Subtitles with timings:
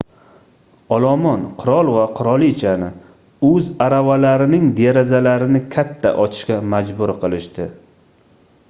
[0.95, 2.87] olomon qirol va qirolichani
[3.51, 7.71] oʻz aravalarining derazalarini katta ochishga majbur qilishdi